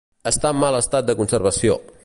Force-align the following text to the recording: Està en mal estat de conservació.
Està 0.31 0.51
en 0.55 0.59
mal 0.63 0.77
estat 0.79 1.11
de 1.11 1.17
conservació. 1.21 1.81